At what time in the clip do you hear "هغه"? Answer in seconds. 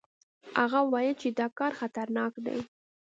0.61-0.79